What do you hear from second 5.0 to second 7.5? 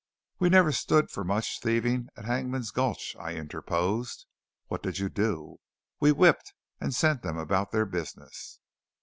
do?" "We whipped and sent them